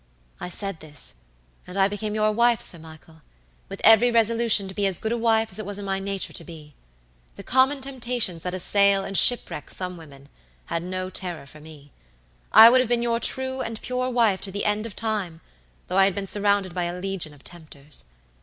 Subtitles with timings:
[0.39, 1.13] I said this,
[1.67, 3.21] and I became your wife, Sir Michael,
[3.69, 6.33] with every resolution to be as good a wife as it was in my nature
[6.33, 6.73] to be.
[7.35, 10.27] The common temptations that assail and shipwreck some women
[10.65, 11.91] had no terror for me.
[12.51, 15.39] I would have been your true and pure wife to the end of time,
[15.85, 18.05] though I had been surrounded by a legion of tempters.